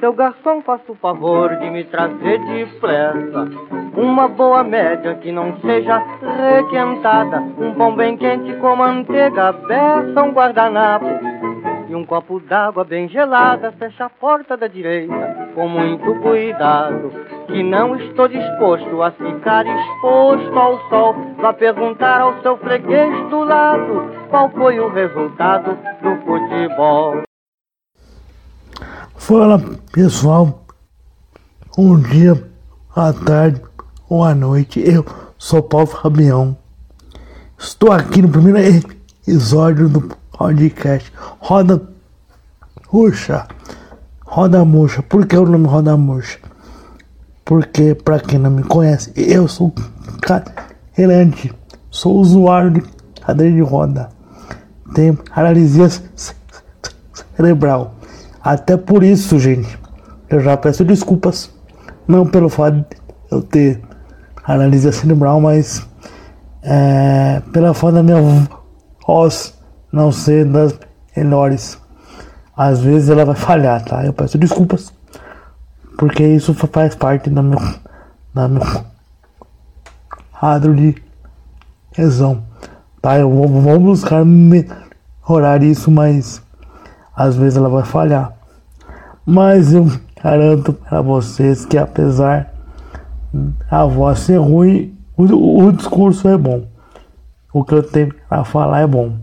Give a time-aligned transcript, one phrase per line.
[0.00, 3.46] Seu garçom, faça o favor de me trazer depressa
[3.94, 6.02] uma boa média que não seja
[6.56, 11.04] requentada, um pão bem quente com manteiga, beça, um guardanapo
[11.86, 13.72] e um copo d'água bem gelada.
[13.72, 17.12] Fecha a porta da direita com muito cuidado,
[17.46, 21.14] que não estou disposto a ficar exposto ao sol.
[21.36, 27.29] Vá perguntar ao seu freguês do lado qual foi o resultado do futebol.
[29.30, 29.60] Fala
[29.92, 30.64] pessoal,
[31.78, 32.50] um dia
[32.96, 33.62] à tarde
[34.08, 35.06] ou à noite, eu
[35.38, 36.56] sou Paulo Fabião.
[37.56, 38.84] Estou aqui no primeiro
[39.24, 40.00] episódio do
[40.36, 41.80] podcast Roda
[42.92, 43.46] Murcha.
[44.26, 45.00] Roda Murcha.
[45.00, 46.40] Por que o nome Roda Murcha?
[47.44, 49.72] Porque, para quem não me conhece, eu sou
[50.22, 51.54] cadeirante,
[51.88, 52.82] sou usuário de
[53.20, 54.08] cadeira de roda,
[54.92, 55.86] tenho paralisia
[57.36, 57.99] cerebral.
[58.42, 59.78] Até por isso, gente,
[60.28, 61.50] eu já peço desculpas.
[62.08, 62.86] Não pelo fato de
[63.30, 63.80] eu ter
[64.44, 65.86] paralisia cerebral, mas
[66.62, 68.48] é, pela falta da minha
[69.06, 69.54] voz
[69.92, 70.78] não ser das
[71.16, 71.78] melhores.
[72.56, 74.04] Às vezes ela vai falhar, tá?
[74.04, 74.92] Eu peço desculpas,
[75.98, 77.58] porque isso faz parte da meu,
[78.34, 78.62] da meu
[80.38, 80.94] quadro de
[81.96, 82.42] lesão,
[83.00, 83.18] tá?
[83.18, 86.42] Eu vou, vou buscar melhorar isso, mas
[87.20, 88.32] às vezes ela vai falhar.
[89.26, 89.86] Mas eu
[90.22, 92.50] garanto para vocês que apesar
[93.70, 96.64] da voz ser ruim, o, o discurso é bom.
[97.52, 99.18] O que eu tenho a falar é bom.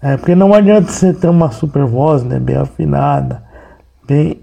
[0.00, 3.44] É porque não adianta você ter uma super voz, né, bem afinada,
[4.04, 4.40] bem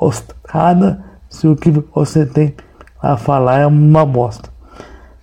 [0.00, 2.52] ostada, se o que você tem
[3.00, 4.50] a falar é uma bosta.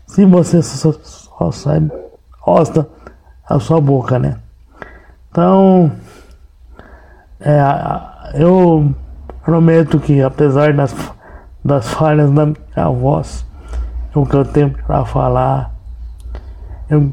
[0.08, 1.92] Se você só, só sabe,
[2.46, 2.88] osta
[3.46, 4.43] a sua boca, né?
[5.34, 5.92] Então,
[7.40, 7.60] é,
[8.36, 8.94] eu
[9.44, 10.96] prometo que apesar das,
[11.66, 13.44] das falhas da minha voz,
[14.14, 15.74] o que eu tenho para falar,
[16.88, 17.12] eu,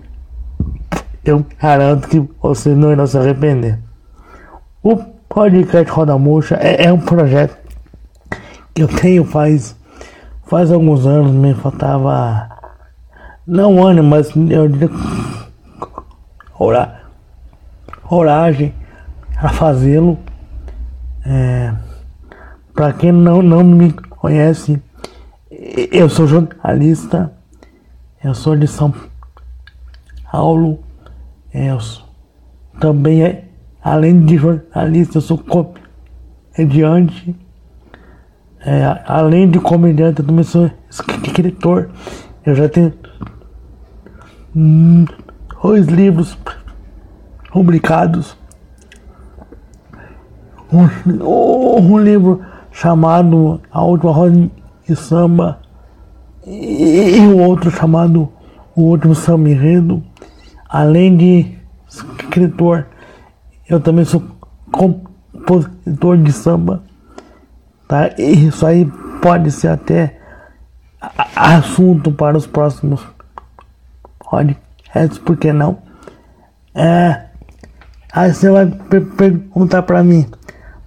[1.25, 3.78] eu garanto que você não irá se arrepender.
[4.83, 7.56] O podcast Roda Murcha é, é um projeto
[8.75, 9.75] que eu tenho faz,
[10.44, 12.50] faz alguns anos, me faltava
[13.47, 14.91] não um ano, mas eu diria
[18.10, 18.75] coragem
[19.37, 20.19] a fazê-lo.
[21.25, 21.72] É,
[22.75, 24.82] Para quem não, não me conhece,
[25.93, 27.32] eu sou jornalista,
[28.25, 28.93] eu sou de São
[30.31, 30.81] Paulo,
[31.54, 32.04] eu sou,
[32.81, 33.44] também, é,
[33.81, 37.37] além de jornalista, eu sou comediante,
[38.60, 41.91] é, além de comediante, eu também sou escritor,
[42.44, 42.93] eu já tenho
[45.62, 46.37] dois livros
[47.50, 48.37] publicados.
[50.72, 54.50] Um, um livro chamado A Última Roda
[54.87, 55.59] de Samba
[56.47, 58.28] e, um outro chamado
[58.75, 60.03] O Último Samba Enredo.
[60.69, 62.87] Além de escritor,
[63.69, 64.22] eu também sou
[64.71, 66.82] compositor de samba.
[67.88, 68.11] Tá?
[68.17, 68.87] E isso aí
[69.21, 70.19] pode ser até
[71.34, 73.05] assunto para os próximos
[74.21, 75.78] podcasts, por que não?
[76.75, 77.30] É,
[78.12, 80.26] aí você vai perguntar para mim,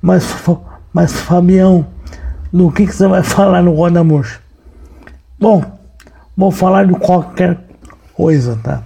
[0.01, 0.25] mas,
[0.93, 1.85] mas Fabião,
[2.51, 4.39] do que, que você vai falar no Roda Murcha?
[5.39, 5.63] Bom,
[6.35, 7.59] vou falar de qualquer
[8.13, 8.83] coisa, tá?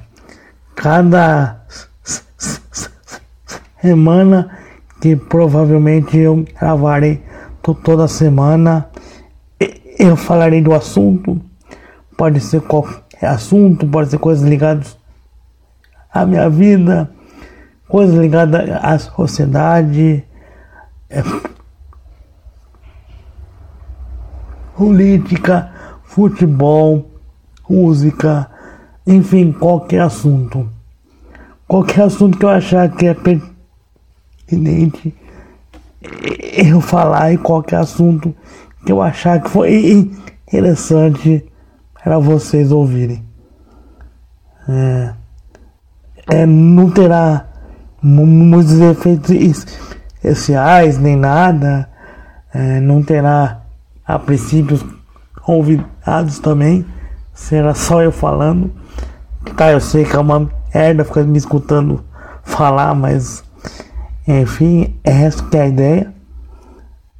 [0.75, 1.61] Cada
[3.81, 4.57] semana
[5.01, 7.23] que provavelmente eu gravarei
[7.83, 8.89] toda semana,
[9.99, 11.39] eu falarei do assunto,
[12.15, 14.97] pode ser qualquer assunto, pode ser coisas ligadas
[16.11, 17.09] a minha vida,
[17.87, 20.23] coisas ligadas à sociedade,
[21.09, 21.23] é,
[24.75, 25.71] política,
[26.03, 27.09] futebol,
[27.69, 28.49] música,
[29.05, 30.69] enfim, qualquer assunto.
[31.67, 35.13] Qualquer assunto que eu achar que é pertinente
[36.53, 38.33] eu falar e qualquer assunto
[38.85, 40.09] que eu achar que foi
[40.47, 41.45] interessante
[42.01, 43.25] para vocês ouvirem.
[44.69, 45.13] É
[46.29, 47.46] é, não terá
[48.01, 49.31] muitos efeitos
[50.23, 51.89] especiais nem nada,
[52.53, 53.61] é, não terá
[54.05, 54.79] a princípio
[55.41, 56.85] convidados também,
[57.33, 58.71] será só eu falando.
[59.55, 62.03] Tá, eu sei que é uma merda ficar me escutando
[62.43, 63.43] falar, mas
[64.27, 66.13] enfim, é essa que é a ideia.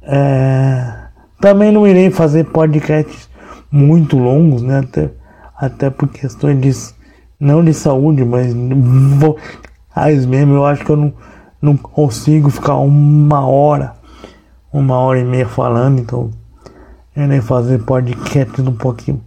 [0.02, 0.94] É,
[1.40, 3.28] também não irei fazer podcasts
[3.70, 4.80] muito longos, né?
[4.80, 5.10] Até,
[5.56, 6.72] até por questões de
[7.40, 8.52] não de saúde, mas
[9.98, 11.12] vocais mesmo, eu acho que eu não,
[11.60, 13.98] não consigo ficar uma hora
[14.72, 16.30] uma hora e meia falando, então
[17.16, 19.20] eu nem fazer podcasts um pouquinho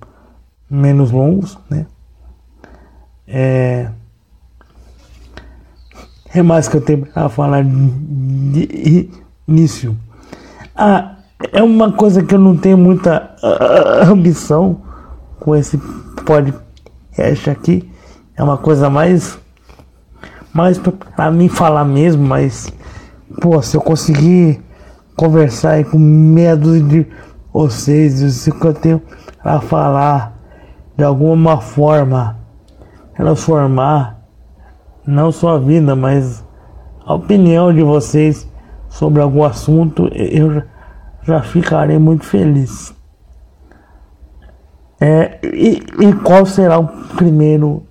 [0.69, 1.87] menos longos, né?
[3.27, 3.89] É,
[6.33, 9.09] é mais que eu tenho a falar de
[9.47, 9.97] início.
[10.75, 11.17] Ah,
[11.51, 14.81] é uma coisa que eu não tenho muita uh, ambição
[15.39, 15.77] com esse
[16.25, 17.91] podcast aqui.
[18.35, 19.39] É uma coisa mais
[20.53, 20.77] mais
[21.15, 22.71] para mim falar mesmo, mas
[23.41, 24.61] pô, se eu conseguir
[25.15, 27.07] conversar aí com meia dúzia de
[27.53, 29.01] vocês, isso que eu tenho
[29.43, 30.37] a falar
[30.97, 32.37] de alguma forma
[33.15, 34.19] transformar
[35.05, 36.43] não só a vida, mas
[37.05, 38.47] a opinião de vocês
[38.89, 40.63] sobre algum assunto, eu
[41.23, 42.93] já ficarei muito feliz.
[44.99, 47.83] É, e, e, qual será o primeiro,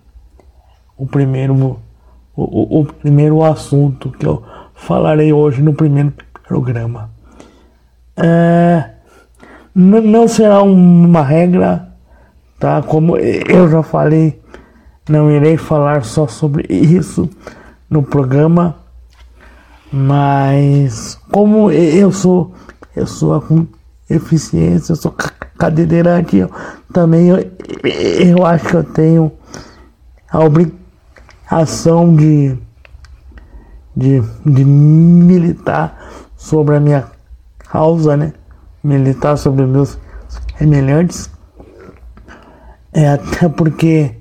[0.97, 1.81] o primeiro,
[2.37, 4.43] o, o, primeiro assunto que eu
[4.75, 6.13] falarei hoje no primeiro
[6.47, 7.11] programa?
[8.17, 8.91] É,
[9.75, 11.93] não será uma regra,
[12.59, 12.83] tá?
[12.83, 14.41] Como eu já falei,
[15.09, 17.29] não irei falar só sobre isso
[17.89, 18.77] no programa,
[19.93, 22.55] mas como eu sou
[22.95, 23.67] eu sou com
[24.09, 25.15] eficiência, eu sou
[25.57, 26.51] cadeirante, eu,
[26.93, 27.39] também eu,
[27.85, 29.33] eu acho que eu tenho
[30.31, 30.80] a obrigação
[32.17, 32.57] de,
[33.97, 35.99] de, de militar
[36.37, 37.05] sobre a minha
[37.59, 38.33] causa, né?
[38.83, 39.99] Militar sobre meus
[40.57, 41.29] semelhantes.
[42.93, 44.15] É até porque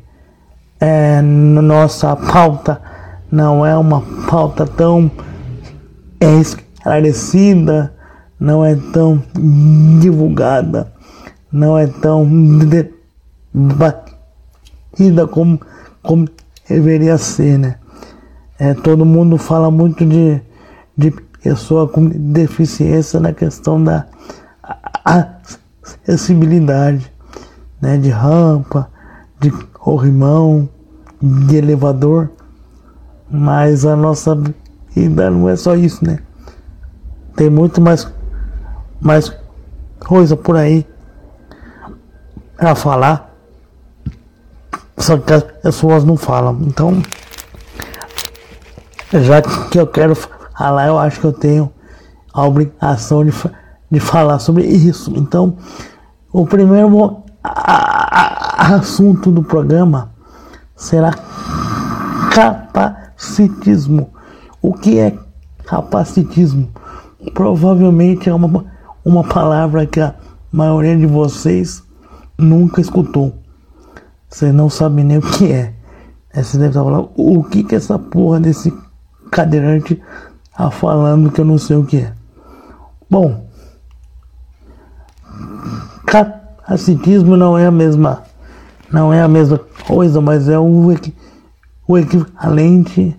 [0.80, 2.82] é, nossa pauta
[3.32, 5.12] não é uma pauta tão
[6.20, 7.94] esclarecida,
[8.40, 9.22] não é tão
[10.00, 10.92] divulgada,
[11.52, 12.28] não é tão
[13.54, 15.60] debatida como,
[16.02, 16.28] como
[16.70, 17.76] deveria ser, né?
[18.60, 20.42] É, todo mundo fala muito de,
[20.96, 21.12] de
[21.42, 24.06] pessoa com deficiência na questão da
[26.06, 27.12] acessibilidade,
[27.82, 27.98] né?
[27.98, 28.90] De rampa,
[29.40, 30.70] de corrimão,
[31.22, 32.30] de elevador,
[33.30, 34.38] mas a nossa
[34.94, 36.20] vida não é só isso, né?
[37.36, 38.08] Tem muito mais,
[39.02, 39.34] mais
[40.00, 40.86] coisa por aí
[42.58, 43.29] a falar,
[45.00, 46.60] só que as pessoas não falam.
[46.62, 47.02] Então,
[49.14, 51.72] já que eu quero falar, eu acho que eu tenho
[52.34, 53.34] a obrigação de,
[53.90, 55.14] de falar sobre isso.
[55.16, 55.58] Então,
[56.32, 60.12] o primeiro assunto do programa
[60.76, 61.12] será
[62.32, 64.10] capacitismo.
[64.62, 65.18] O que é
[65.66, 66.70] capacitismo?
[67.34, 68.66] Provavelmente é uma,
[69.04, 70.14] uma palavra que a
[70.52, 71.84] maioria de vocês
[72.38, 73.39] nunca escutou.
[74.30, 75.74] Você não sabe nem o que é.
[76.34, 78.72] Aí você deve estar falando, o que que é essa porra desse
[79.32, 80.02] cadeirante
[80.56, 82.14] tá falando que eu não sei o que é.
[83.10, 83.50] Bom,
[86.06, 88.24] capacitismo não é a mesma
[88.92, 90.88] não é a mesma coisa, mas é o,
[91.88, 93.16] o equivalente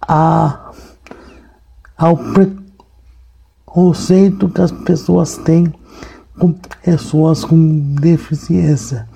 [0.00, 0.72] a,
[1.96, 2.16] ao
[3.66, 5.72] preconceito que as pessoas têm
[6.38, 6.52] com
[6.82, 9.08] pessoas com deficiência.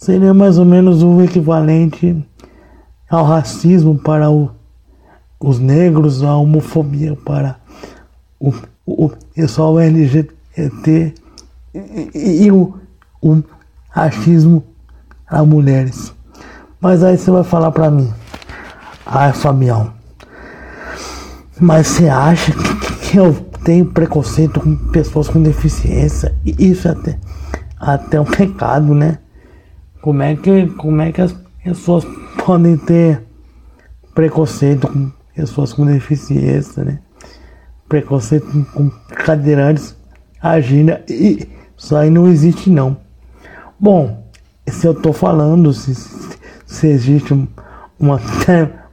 [0.00, 2.16] Seria mais ou menos o equivalente
[3.10, 4.50] ao racismo para o,
[5.38, 7.56] os negros, a homofobia para
[8.40, 8.50] o,
[8.86, 11.14] o pessoal LGBT
[11.74, 12.78] e, e, e o,
[13.20, 13.42] o
[13.90, 14.64] racismo
[15.28, 16.14] a mulheres.
[16.80, 18.10] Mas aí você vai falar para mim,
[19.04, 19.92] ai Fabião,
[21.60, 26.34] mas você acha que, que eu tenho preconceito com pessoas com deficiência?
[26.42, 27.18] Isso é até,
[27.78, 29.18] até um pecado, né?
[30.00, 32.04] Como é que, como é que as pessoas
[32.44, 33.22] podem ter
[34.14, 36.98] preconceito com pessoas com deficiência, né?
[37.88, 39.96] Preconceito com, cadeirantes
[40.40, 42.96] agindo e isso aí não existe não.
[43.78, 44.22] Bom,
[44.66, 45.94] se eu estou falando, se,
[46.66, 47.48] se existe um,
[47.98, 48.20] uma,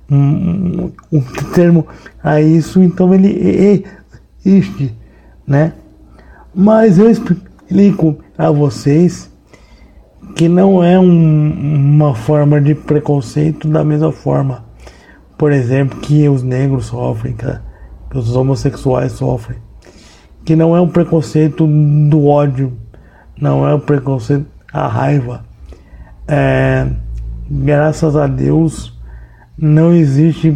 [0.09, 1.21] um, um
[1.53, 1.85] termo
[2.23, 3.85] a isso, então ele
[4.45, 4.95] existe,
[5.45, 5.73] né?
[6.55, 9.29] Mas eu explico a vocês
[10.37, 11.49] que não é um,
[11.95, 14.63] uma forma de preconceito da mesma forma,
[15.35, 19.57] por exemplo, que os negros sofrem, que os homossexuais sofrem,
[20.45, 22.77] que não é um preconceito do ódio,
[23.41, 25.43] não é um preconceito da raiva,
[26.27, 26.87] é,
[27.49, 28.95] graças a Deus,
[29.57, 30.55] não existe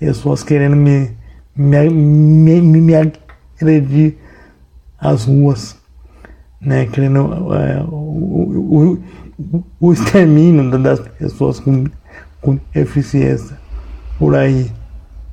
[0.00, 1.16] pessoas querendo me,
[1.54, 4.16] me, me, me agredir
[4.98, 5.77] às ruas,
[6.60, 6.86] né?
[6.86, 8.98] Querendo é, o,
[9.38, 11.84] o, o, extermínio das pessoas com,
[12.40, 13.58] com deficiência
[14.18, 14.70] por aí.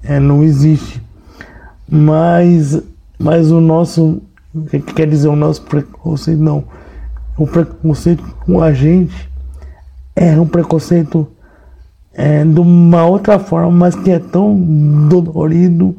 [0.04, 1.02] É, não existe.
[1.90, 2.82] Mas
[3.18, 4.22] Mas o nosso,
[4.96, 6.42] quer dizer o nosso preconceito?
[6.42, 6.66] Não.
[7.38, 9.30] O preconceito com a gente
[10.16, 11.28] é um preconceito
[12.14, 14.56] é, de uma outra forma, mas que é tão
[15.10, 15.96] dolorido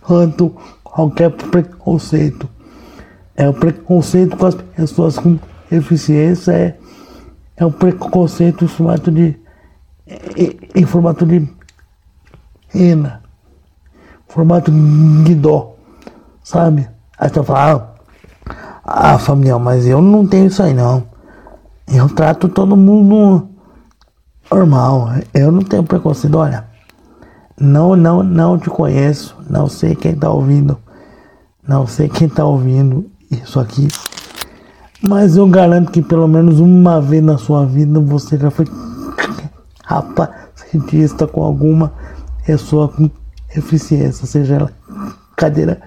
[0.00, 0.54] quanto
[0.84, 2.48] qualquer preconceito.
[3.36, 5.38] É o preconceito com as pessoas com
[5.70, 6.78] deficiência, é,
[7.56, 9.38] é o preconceito em formato de
[10.74, 11.48] em formato de
[12.68, 13.22] rena,
[14.28, 15.74] formato de dó,
[16.42, 16.88] sabe?
[17.18, 17.96] Aí você fala,
[18.46, 21.04] ah, ah, família, mas eu não tenho isso aí não.
[21.92, 23.48] Eu trato todo mundo
[24.50, 25.08] normal.
[25.32, 26.36] Eu não tenho preconceito.
[26.36, 26.66] Olha,
[27.58, 29.36] não, não, não te conheço.
[29.48, 30.78] Não sei quem tá ouvindo.
[31.66, 33.88] Não sei quem tá ouvindo isso aqui.
[35.02, 38.66] Mas eu garanto que pelo menos uma vez na sua vida você já foi
[39.86, 41.92] capacitista com alguma
[42.44, 43.10] pessoa com
[43.54, 44.70] deficiência, seja ela
[45.36, 45.80] cadeira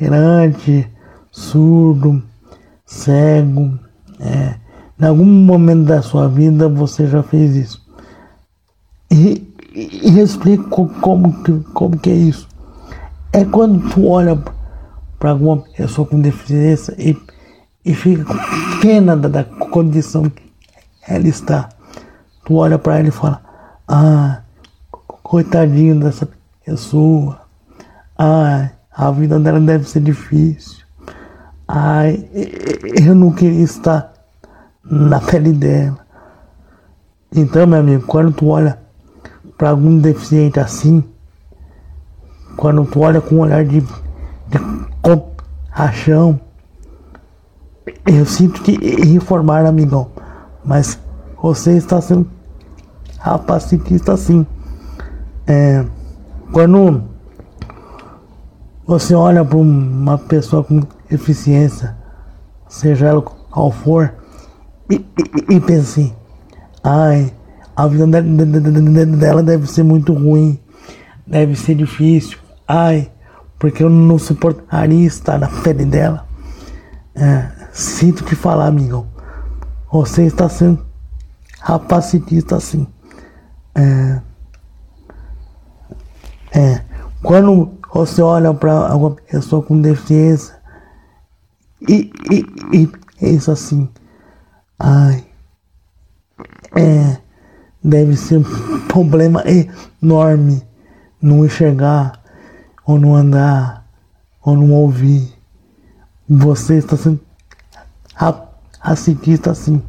[0.00, 0.88] errante,
[1.30, 2.22] surdo,
[2.86, 3.78] cego.
[4.20, 4.54] É,
[5.00, 7.84] em algum momento da sua vida você já fez isso.
[9.10, 11.34] E, e, e explico como,
[11.72, 12.48] como que é isso.
[13.32, 14.40] É quando tu olha
[15.24, 17.16] para alguma pessoa com deficiência e,
[17.82, 18.34] e fica com
[18.82, 20.52] pena da, da condição que
[21.08, 21.70] ela está.
[22.44, 23.40] Tu olha para ela e fala,
[23.88, 24.42] ah,
[25.22, 26.28] coitadinho dessa
[26.62, 27.40] pessoa.
[28.18, 30.84] Ai, a vida dela deve ser difícil.
[31.66, 32.28] Ai,
[33.02, 34.12] eu não queria estar
[34.84, 36.00] na pele dela.
[37.34, 38.78] Então, meu amigo, quando tu olha
[39.56, 41.02] para algum deficiente assim,
[42.58, 43.82] quando tu olha com um olhar de
[45.02, 46.40] compaixão,
[48.06, 50.10] eu sinto te informar, amigão,
[50.64, 50.98] mas
[51.40, 52.28] você está sendo
[53.18, 54.46] rapacitista assim.
[55.46, 55.84] É,
[56.52, 57.04] quando
[58.86, 61.96] você olha para uma pessoa com deficiência,
[62.68, 64.14] seja ela qual for,
[64.90, 66.14] e, e, e pensa assim,
[66.82, 67.32] ai,
[67.76, 70.58] a vida dela deve ser muito ruim,
[71.26, 72.38] deve ser difícil.
[72.68, 73.10] Ai,
[73.64, 76.28] porque eu não suportaria estar na pele dela.
[77.14, 79.06] É, sinto te falar, amigo.
[79.90, 80.84] Você está sendo
[81.60, 82.86] rapacitista assim.
[83.74, 84.20] É,
[86.52, 86.84] é,
[87.22, 90.54] quando você olha para alguma pessoa com deficiência
[91.88, 93.88] e, e, e pensa assim,
[94.78, 95.24] ai,
[96.76, 97.16] é,
[97.82, 98.44] deve ser um
[98.88, 99.42] problema
[100.02, 100.62] enorme
[101.18, 102.23] não enxergar,
[102.86, 103.86] ou não andar,
[104.42, 105.32] ou não ouvir.
[106.28, 107.20] Você está sendo
[108.80, 109.82] assistista assim.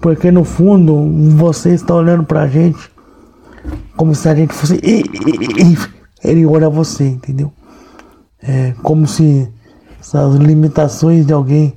[0.00, 0.96] Porque no fundo
[1.36, 2.90] você está olhando pra gente
[3.96, 4.80] como se a gente fosse
[5.58, 7.52] inferior a você, entendeu?
[8.42, 9.48] É como se
[10.00, 11.74] as limitações de alguém,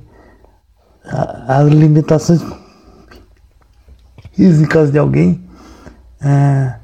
[1.46, 2.44] as limitações
[4.32, 5.48] físicas de alguém
[6.20, 6.74] é,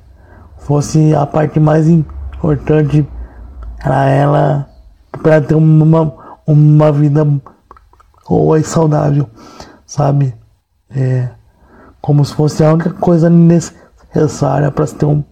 [0.58, 3.06] fosse a parte mais importante
[3.82, 4.68] para ela
[5.22, 6.14] para ter uma,
[6.46, 7.26] uma vida
[8.28, 9.28] boa e saudável,
[9.86, 10.34] sabe?
[10.90, 11.28] É,
[12.00, 15.22] como se fosse a única coisa necessária para ter um,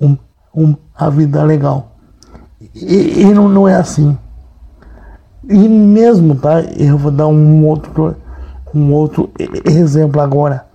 [0.00, 0.16] um,
[0.54, 1.96] um, uma vida legal.
[2.74, 4.18] E, e não, não é assim.
[5.48, 6.60] E mesmo, tá?
[6.60, 8.16] Eu vou dar um outro,
[8.74, 9.30] um outro
[9.64, 10.70] exemplo agora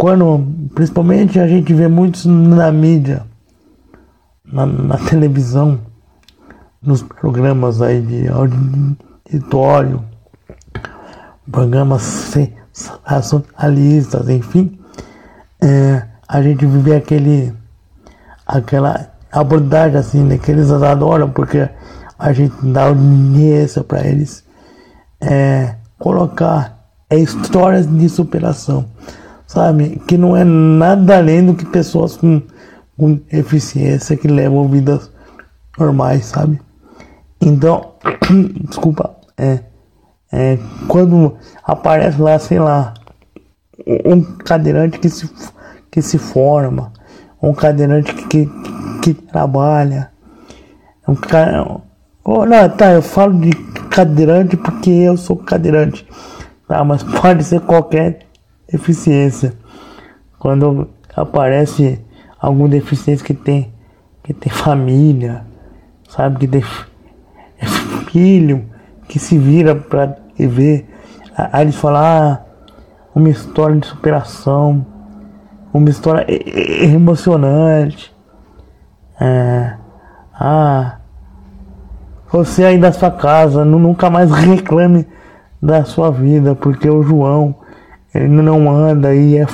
[0.00, 3.22] quando principalmente a gente vê muitos na mídia,
[4.42, 5.78] na, na televisão,
[6.82, 10.02] nos programas aí de auditório,
[11.50, 14.78] programas sensacionalistas, enfim,
[15.60, 17.52] é, a gente vê aquele,
[18.46, 21.68] aquela abordagem assim, né, que eles adoram porque
[22.18, 24.42] a gente dá audiência para eles
[25.20, 28.88] é, colocar é, histórias de superação
[29.50, 30.00] sabe?
[30.06, 32.40] Que não é nada além do que pessoas com,
[32.96, 35.10] com eficiência que levam vidas
[35.76, 36.60] normais, sabe?
[37.40, 37.94] Então,
[38.68, 39.60] desculpa, é,
[40.32, 42.94] é, quando aparece lá, sei lá,
[44.04, 45.28] um cadeirante que se,
[45.90, 46.92] que se forma,
[47.42, 48.50] um cadeirante que, que,
[49.02, 50.10] que trabalha,
[51.08, 51.80] um cara.
[52.22, 53.50] Oh, não, tá, eu falo de
[53.88, 56.06] cadeirante porque eu sou cadeirante,
[56.68, 56.84] tá?
[56.84, 58.26] Mas pode ser qualquer
[58.70, 59.54] deficiência.
[60.38, 62.00] Quando aparece
[62.38, 63.72] algum deficiente que tem,
[64.22, 65.44] que tem família,
[66.08, 66.62] sabe, que tem
[68.10, 68.64] filho,
[69.08, 70.88] que se vira para ver,
[71.36, 72.40] aí eles falam, ah,
[73.14, 74.84] uma história de superação,
[75.72, 76.26] uma história
[76.84, 78.14] emocionante.
[79.20, 79.74] É,
[80.34, 80.96] ah,
[82.32, 85.06] você aí da sua casa, nunca mais reclame
[85.62, 87.54] da sua vida, porque o João,
[88.14, 89.46] ele não anda aí, é,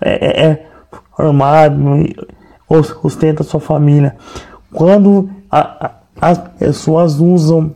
[0.00, 0.66] é, é, é
[1.14, 1.76] formado,
[3.02, 4.16] ostenta sua família.
[4.72, 7.74] Quando a, as pessoas usam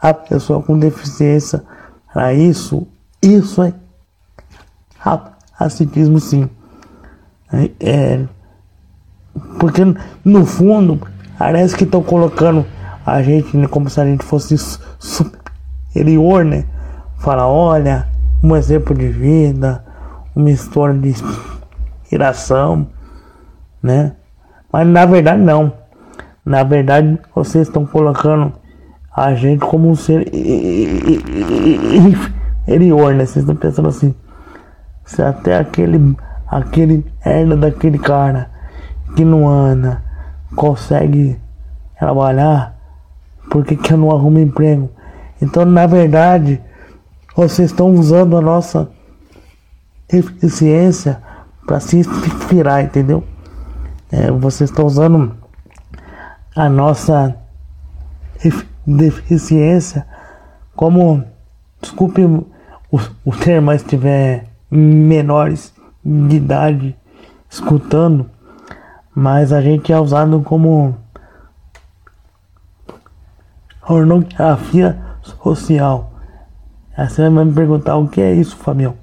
[0.00, 1.62] a pessoa com deficiência
[2.12, 2.86] para isso,
[3.22, 3.72] isso é
[5.52, 6.48] racismo sim.
[7.52, 8.24] É, é,
[9.58, 9.82] porque
[10.24, 11.00] no fundo
[11.38, 12.66] parece que estão colocando
[13.06, 14.56] a gente né, como se a gente fosse
[14.98, 16.64] superior, né?
[17.18, 18.06] Fala, olha,
[18.42, 19.82] um exemplo de vida,
[20.36, 21.14] uma história de
[22.04, 22.86] inspiração,
[23.82, 24.14] né?
[24.70, 25.72] Mas na verdade não.
[26.48, 28.54] Na verdade vocês estão colocando
[29.14, 30.26] a gente como um ser
[32.66, 33.26] inferior, né?
[33.26, 34.14] Vocês estão pensando assim,
[35.04, 38.48] se até aquele aquele herda daquele cara
[39.14, 40.02] que não anda
[40.56, 41.38] consegue
[41.98, 42.74] trabalhar,
[43.50, 44.88] por que, que eu não arrumo emprego?
[45.42, 46.62] Então, na verdade,
[47.36, 48.88] vocês estão usando a nossa
[50.10, 51.22] eficiência
[51.66, 53.22] para se inspirar, entendeu?
[54.10, 55.37] É, vocês estão usando
[56.58, 57.36] a nossa
[58.84, 60.04] deficiência
[60.74, 61.22] como,
[61.80, 65.72] desculpe o, o termo, mas tiver menores
[66.04, 66.96] de idade
[67.48, 68.28] escutando,
[69.14, 70.96] mas a gente é usado como
[73.86, 76.12] pornografia social.
[76.96, 78.96] Aí você vai me perguntar o que é isso, Fabião.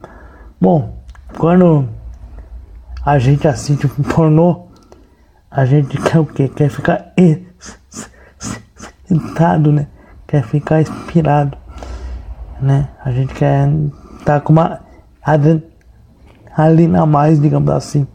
[0.60, 0.98] Bom,
[1.38, 1.88] quando
[3.06, 4.66] a gente assiste pornô,
[5.50, 6.50] a gente quer o quê?
[6.50, 7.14] Quer ficar
[9.10, 9.88] excitado, né?
[10.28, 11.58] Quer ficar inspirado,
[12.62, 12.90] né?
[13.04, 13.70] A gente quer
[14.20, 14.80] estar tá com uma
[15.24, 18.08] adrenalina a mais, digamos assim.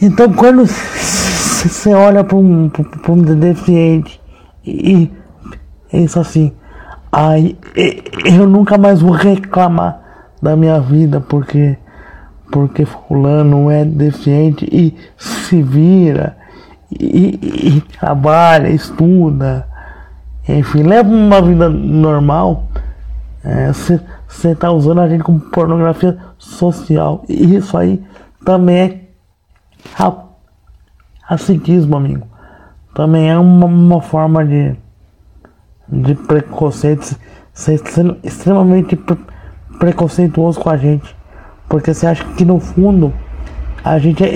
[0.00, 2.70] Então, quando você olha para um,
[3.08, 4.20] um deficiente
[4.64, 5.10] e
[5.92, 6.52] isso assim,
[7.10, 7.58] aí
[8.24, 10.00] eu nunca mais vou reclamar
[10.40, 11.76] da minha vida porque
[12.50, 16.37] porque fulano é deficiente e se vira
[16.90, 19.66] e, e trabalha, estuda,
[20.48, 22.68] enfim, leva uma vida normal.
[23.72, 24.00] Você
[24.48, 27.24] é, está usando a gente como pornografia social.
[27.28, 28.02] E isso aí
[28.44, 29.00] também é
[31.22, 32.26] racismo, amigo.
[32.94, 34.74] Também é uma, uma forma de,
[35.88, 37.16] de preconceito.
[37.52, 37.80] Ser
[38.22, 39.18] extremamente pre
[39.78, 41.14] preconceituoso com a gente.
[41.68, 43.12] Porque você acha que no fundo
[43.84, 44.28] a gente é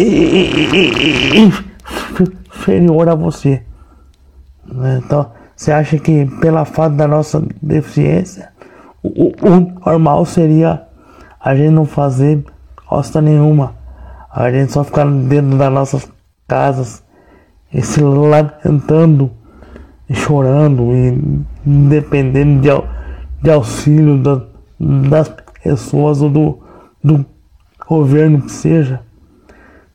[2.54, 3.62] inferior a você.
[4.98, 8.50] Então, você acha que pela falta da nossa deficiência,
[9.02, 10.82] o, o normal seria
[11.40, 12.44] a gente não fazer
[12.86, 13.74] costa nenhuma.
[14.30, 16.10] A gente só ficar dentro das nossas
[16.46, 17.02] casas
[17.72, 19.30] e se lamentando
[20.08, 22.68] e chorando e dependendo de,
[23.42, 24.42] de auxílio da,
[25.08, 26.58] das pessoas ou do,
[27.02, 27.26] do
[27.88, 29.00] governo que seja.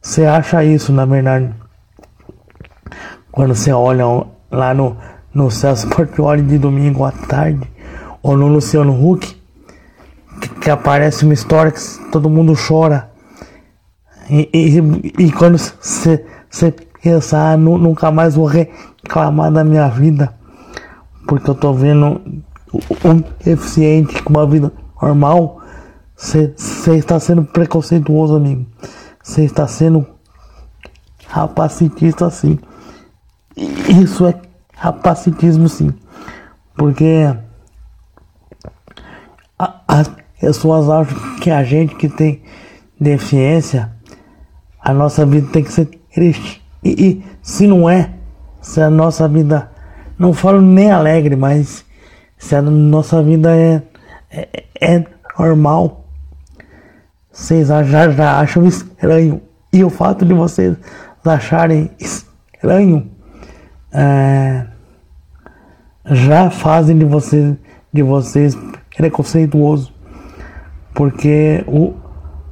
[0.01, 1.53] Você acha isso na verdade?
[3.37, 4.97] Quando você olha lá no,
[5.31, 7.71] no Celso Portioli de domingo à tarde,
[8.23, 9.39] ou no Luciano Huck,
[10.41, 11.79] que, que aparece uma história que
[12.11, 13.11] todo mundo chora
[14.27, 16.25] e, e, e quando você
[17.03, 20.33] pensar, ah, nunca mais vou reclamar da minha vida,
[21.27, 22.19] porque eu tô vendo
[23.05, 25.61] um deficiente com uma vida normal,
[26.15, 26.55] você
[26.87, 28.65] está sendo preconceituoso, amigo.
[29.21, 30.07] Você está sendo
[31.27, 32.57] rapacitista, sim.
[34.01, 34.39] Isso é
[34.73, 35.93] rapacitismo, sim.
[36.75, 37.35] Porque
[39.87, 42.41] as pessoas acham que a gente que tem
[42.99, 43.97] deficiência
[44.87, 46.63] a nossa vida tem que ser triste.
[46.81, 48.11] E, e se não é,
[48.61, 49.69] se a nossa vida,
[50.17, 51.83] não falo nem alegre, mas
[52.37, 53.81] se a nossa vida é,
[54.31, 55.05] é, é
[55.37, 56.05] normal,
[57.29, 59.41] vocês já, já acham estranho.
[59.73, 60.77] E o fato de vocês
[61.25, 63.11] acharem estranho
[63.91, 64.65] é,
[66.05, 67.55] já fazem de vocês,
[67.91, 68.57] de vocês
[68.95, 69.93] preconceituoso.
[70.93, 71.93] Porque o,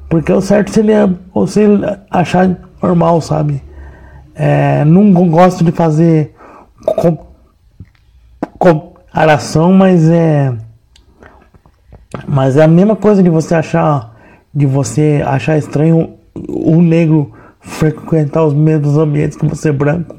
[0.09, 1.65] porque o certo seria você
[2.11, 3.61] achar normal, sabe?
[4.35, 6.35] É, não gosto de fazer
[8.59, 10.53] comparação, mas é.
[12.27, 14.13] Mas é a mesma coisa de você achar.
[14.53, 16.13] De você achar estranho
[16.47, 20.15] o negro frequentar os mesmos ambientes que você branco.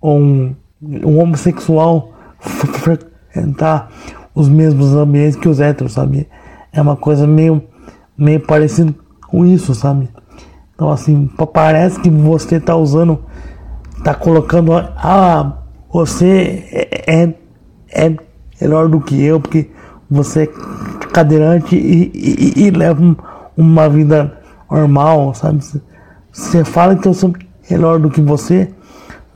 [0.00, 3.90] Ou um, um homossexual frequentar
[4.34, 6.28] os mesmos ambientes que os héteros, sabe?
[6.72, 7.62] É uma coisa meio,
[8.16, 8.94] meio parecida
[9.28, 10.08] com isso, sabe?
[10.74, 13.24] Então assim, parece que você tá usando,
[14.04, 17.34] tá colocando a, você é, é,
[17.90, 18.16] é
[18.60, 19.70] melhor do que eu, porque
[20.10, 23.16] você é cadeirante e, e, e leva
[23.56, 24.38] uma vida
[24.70, 25.60] normal, sabe?
[26.30, 27.32] Você fala que eu sou
[27.70, 28.68] melhor do que você,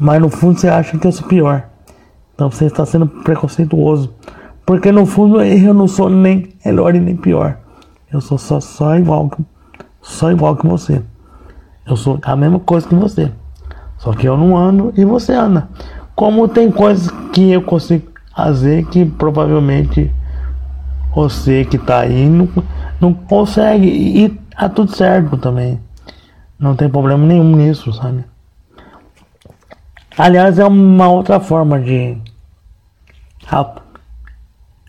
[0.00, 1.68] mas no fundo você acha que eu sou pior.
[2.34, 4.14] Então você está sendo preconceituoso.
[4.64, 7.58] Porque no fundo eu não sou nem melhor e nem pior.
[8.10, 9.30] Eu sou só, só igual
[10.00, 11.02] só igual que você.
[11.86, 13.30] Eu sou a mesma coisa que você.
[13.98, 15.68] Só que eu não ando e você anda.
[16.14, 20.10] Como tem coisas que eu consigo fazer que provavelmente
[21.14, 22.48] você que está aí não,
[22.98, 23.86] não consegue.
[23.86, 25.78] E tá tudo certo também.
[26.58, 28.29] Não tem problema nenhum nisso, sabe?
[30.20, 32.14] Aliás, é uma outra forma de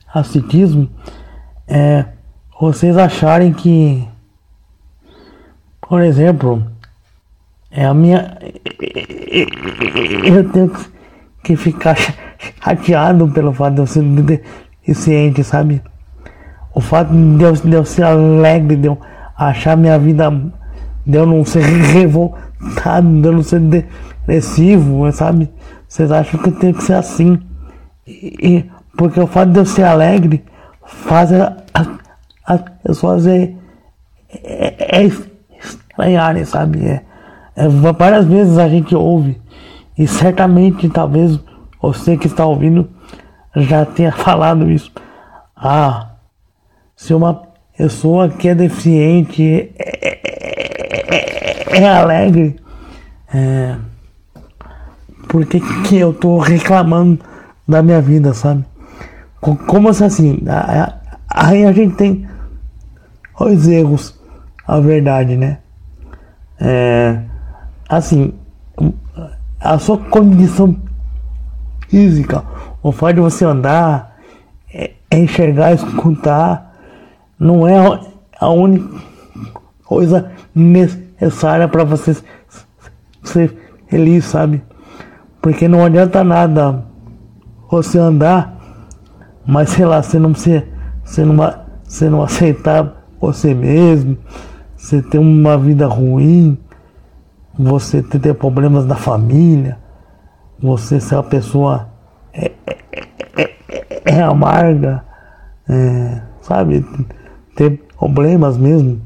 [0.05, 0.89] racitismo.
[1.65, 2.03] É
[2.59, 4.05] vocês acharem que,
[5.79, 6.69] por exemplo,
[7.71, 8.37] é a minha.
[10.25, 10.69] Eu tenho
[11.41, 11.95] que ficar
[12.61, 15.81] chateado pelo fato de eu ser deficiente, sabe?
[16.75, 18.99] O fato de eu, de eu ser alegre, de eu
[19.37, 20.29] achar minha vida,
[21.07, 23.61] de eu não ser revoltado, de eu não ser
[24.21, 25.49] depressivo, sabe?
[25.87, 27.39] Vocês acham que tenho que ser assim.
[28.07, 28.65] E,
[28.97, 30.43] porque o fato de eu ser alegre
[30.85, 31.53] faz as,
[32.45, 33.53] as pessoas é,
[34.29, 36.85] é, é estranharem, sabe?
[36.85, 37.01] É,
[37.55, 39.39] é, várias vezes a gente ouve,
[39.97, 41.39] e certamente talvez
[41.81, 42.89] você que está ouvindo
[43.55, 44.91] já tenha falado isso.
[45.55, 46.11] Ah,
[46.95, 47.43] se uma
[47.77, 50.19] pessoa que é deficiente é,
[51.73, 52.55] é, é alegre,
[53.33, 53.75] é,
[55.31, 57.17] por que, que eu estou reclamando
[57.65, 58.65] da minha vida, sabe?
[59.39, 60.43] Como se assim,
[61.29, 62.27] aí a gente tem
[63.39, 64.19] dois erros,
[64.67, 65.59] a verdade, né?
[66.59, 67.21] É,
[67.87, 68.33] assim,
[69.57, 70.75] a sua condição
[71.87, 72.43] física,
[72.83, 74.17] o fato de você andar,
[74.73, 76.75] é, é enxergar, escutar,
[77.39, 77.77] não é
[78.37, 78.99] a única
[79.85, 82.17] coisa necessária para você
[83.23, 84.61] ser feliz, sabe?
[85.41, 86.85] Porque não adianta nada
[87.69, 88.57] você andar,
[89.45, 90.67] mas sei lá, você não, você,
[91.03, 91.35] você não,
[91.83, 94.17] você não aceitar você mesmo,
[94.75, 96.57] você ter uma vida ruim,
[97.57, 99.77] você ter problemas na família,
[100.61, 101.89] você ser uma pessoa
[102.33, 102.77] é, é,
[103.37, 105.03] é, é amarga,
[106.41, 106.85] sabe?
[107.55, 109.01] Ter problemas mesmo,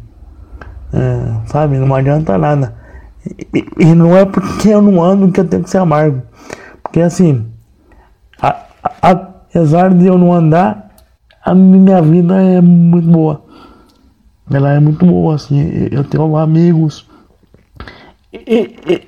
[1.45, 1.77] sabe?
[1.77, 2.84] Não adianta nada.
[3.53, 6.21] E, e, não é porque eu não ando que eu tenho que ser amargo.
[6.83, 7.45] Porque assim,
[8.41, 10.89] a, a, apesar de eu não andar,
[11.43, 13.43] a minha vida é muito boa.
[14.51, 15.87] Ela é muito boa, assim.
[15.91, 17.07] Eu tenho amigos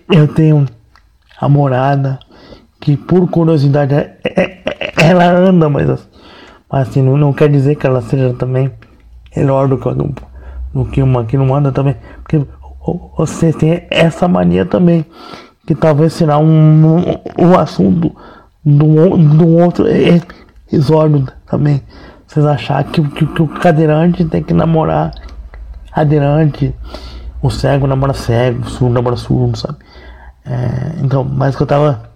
[0.10, 0.66] eu tenho
[1.40, 2.20] a morada
[2.80, 5.88] que por curiosidade é, é, é, ela anda, mas,
[6.70, 8.72] mas assim, não, não quer dizer que ela seja também
[9.36, 9.90] melhor do que,
[10.74, 11.96] do que uma que não anda também.
[12.24, 12.46] Porque
[13.18, 15.06] você tem essa mania também,
[15.66, 17.04] que talvez será um,
[17.38, 18.16] um, assunto
[18.66, 21.82] de um outro episódio também.
[22.26, 25.12] Vocês achar que, que, que o cadeirante tem que namorar
[25.94, 26.76] cadeirante
[27.42, 29.78] o cego namora cego, o surdo namora surdo, sabe?
[30.46, 32.10] É, então, mas o que eu tava,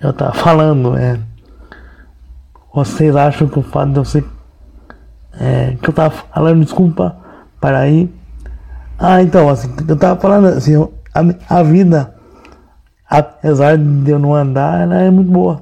[0.00, 1.18] eu tava falando é.
[2.72, 4.24] Vocês acham que o fato de eu ser.
[5.40, 7.16] É, que eu tava falando, desculpa,
[7.60, 8.12] para aí.
[9.06, 10.76] Ah, então, assim, eu tava falando assim,
[11.14, 12.14] a, a vida,
[13.06, 15.60] apesar de eu não andar, ela é muito boa.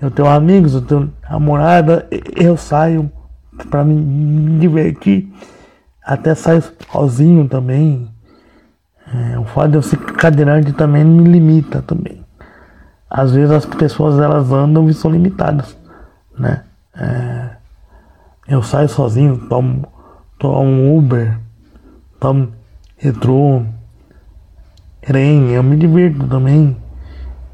[0.00, 3.08] Eu tenho amigos, eu tenho namorada, eu saio
[3.70, 5.32] para me divertir
[6.04, 6.60] até saio
[6.90, 8.10] sozinho também.
[9.14, 12.26] É, o fato de eu ser cadeirante também me limita também.
[13.08, 15.76] Às vezes as pessoas elas andam e são limitadas,
[16.36, 16.64] né?
[16.96, 17.50] É,
[18.48, 19.86] eu saio sozinho, tomo,
[20.36, 21.38] tomo um Uber,
[22.20, 22.52] tomo
[22.96, 23.62] retrô,
[25.00, 26.76] trem, eu me divirto também.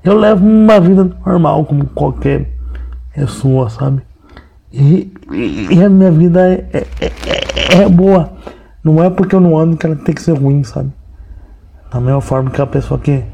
[0.03, 2.51] Eu levo uma vida normal como qualquer
[3.15, 4.03] pessoa, sabe?
[4.73, 5.11] E,
[5.71, 8.33] e a minha vida é, é, é, é, boa.
[8.85, 10.93] Não é porque eu não ando que ela tem que ser ruim, sabe?
[11.91, 13.25] Da mesma forma que a pessoa que.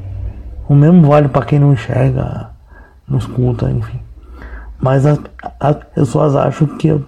[0.68, 2.50] O mesmo vale para quem não enxerga,
[3.08, 4.00] não escuta, enfim.
[4.80, 5.18] Mas as,
[5.58, 7.04] as pessoas acham que, eu,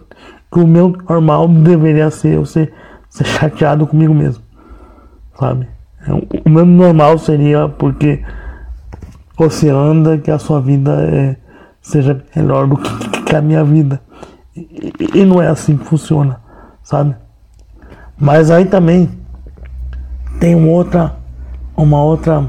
[0.52, 2.74] que o meu normal deveria ser eu ser,
[3.14, 4.42] ser chateado comigo mesmo.
[5.38, 5.68] Sabe?
[6.44, 8.24] O meu normal seria porque
[9.38, 11.36] você anda que a sua vida é,
[11.80, 14.00] seja melhor do que, que a minha vida.
[14.54, 16.40] E, e não é assim que funciona,
[16.82, 17.14] sabe?
[18.18, 19.08] Mas aí também
[20.40, 21.14] tem uma outra,
[21.76, 22.48] uma outra,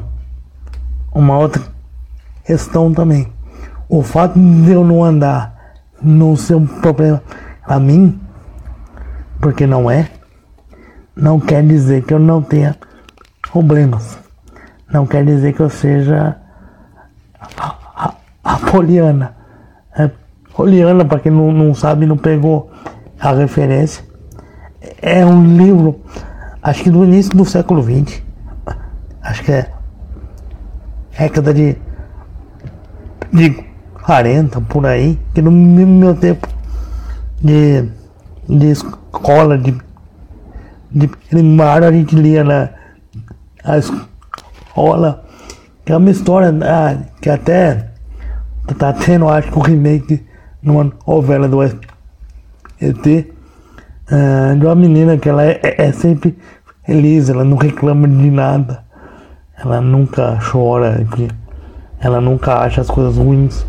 [1.14, 1.62] uma outra
[2.44, 3.28] questão também.
[3.88, 5.54] o fato de eu não andar
[6.02, 7.22] não ser um problema
[7.66, 8.20] para mim,
[9.40, 10.10] porque não é,
[11.16, 12.76] não quer dizer que eu não tenha
[13.52, 14.20] problemas.
[14.92, 16.38] Não quer dizer que eu seja
[17.58, 19.36] a, a, a Poliana.
[19.98, 20.10] É,
[20.54, 22.72] Poliana, para quem não, não sabe, não pegou
[23.20, 24.04] a referência,
[25.02, 26.02] é um livro,
[26.62, 28.22] acho que do início do século XX.
[29.22, 29.72] Acho que é
[31.18, 31.76] década de,
[33.34, 33.64] de
[34.06, 36.48] 40, por aí, que no meu tempo
[37.42, 37.90] de,
[38.48, 39.76] de escola, de,
[40.96, 42.70] de primário, a gente lia na
[43.64, 45.26] a escola,
[45.84, 47.90] que é uma história ah, que até
[48.78, 50.26] tá tendo, acho que um remake
[50.62, 51.76] numa novela do ET,
[54.10, 56.38] ah, de uma menina que ela é, é, é sempre
[56.86, 58.84] feliz, ela não reclama de nada,
[59.58, 61.06] ela nunca chora,
[62.00, 63.66] ela nunca acha as coisas ruins.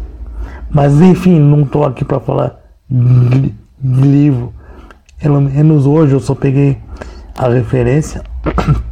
[0.71, 4.53] Mas enfim, não estou aqui para falar de, de, livro.
[5.21, 6.77] Pelo menos hoje eu só peguei
[7.37, 8.23] a referência.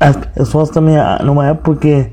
[0.00, 2.10] As pessoas também, ah, não é porque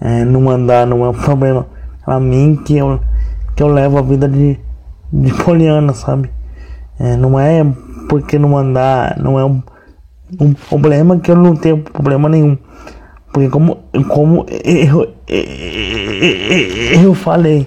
[0.00, 1.66] é, não mandar não é um problema
[2.04, 3.00] para mim que eu,
[3.54, 4.58] que eu levo a vida de,
[5.12, 6.30] de poliana, sabe?
[6.98, 7.64] É, não é
[8.08, 9.62] porque não mandar, não é um,
[10.40, 12.56] um problema que eu não tenho problema nenhum.
[13.32, 17.66] Porque como, como eu, eu, eu falei,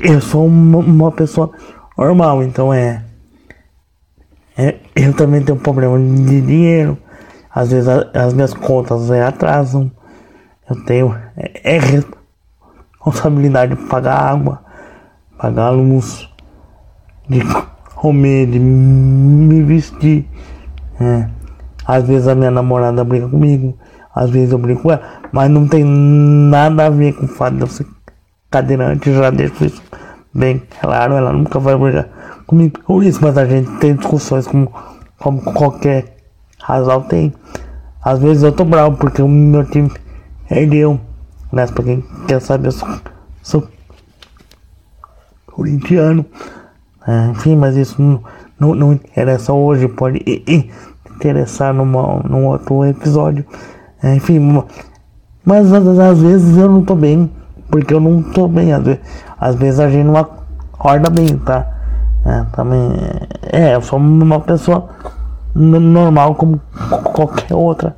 [0.00, 1.50] eu sou uma, pessoa
[1.96, 3.02] normal, então é, é,
[4.94, 6.96] Eu também tenho problema de dinheiro.
[7.54, 9.90] Às vezes as minhas contas é, atrasam.
[10.68, 14.62] Eu tenho é, é responsabilidade de pagar água,
[15.38, 16.28] pagar luz,
[17.28, 17.40] de
[17.94, 20.26] comer, de me vestir.
[20.98, 21.28] É.
[21.86, 23.78] Às vezes a minha namorada briga comigo,
[24.14, 27.56] às vezes eu brinco com ela, mas não tem nada a ver com o fato
[27.56, 27.86] de eu ser
[28.50, 29.82] cadeirante, já deixo isso
[30.34, 32.08] bem claro, ela nunca vai brigar
[32.46, 34.72] comigo por isso, mas a gente tem discussões como,
[35.18, 36.16] como qualquer
[36.64, 37.34] casal tem.
[38.02, 39.90] Às vezes eu tô bravo porque o meu time
[40.48, 41.00] perdeu,
[41.52, 41.66] né?
[41.66, 42.88] Pra quem quer saber, eu sou,
[43.42, 43.68] sou
[45.46, 46.24] corintiano.
[47.06, 48.22] É, enfim, mas isso não,
[48.58, 50.22] não, não interessa hoje, pode
[51.16, 53.44] interessar numa, num outro episódio.
[54.02, 54.38] É, enfim,
[55.44, 57.30] mas às vezes eu não tô bem,
[57.70, 58.72] porque eu não tô bem.
[58.72, 58.82] Às
[59.38, 61.75] às vezes a gente não acorda bem, tá?
[62.26, 62.90] É, também,
[63.52, 64.88] é, eu sou uma pessoa
[65.54, 66.60] normal como
[67.14, 67.96] qualquer outra